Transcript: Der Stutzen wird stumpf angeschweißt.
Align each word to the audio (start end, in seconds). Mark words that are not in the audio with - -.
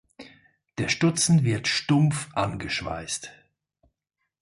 Der 0.79 0.87
Stutzen 0.89 1.43
wird 1.43 1.67
stumpf 1.67 2.29
angeschweißt. 2.33 3.31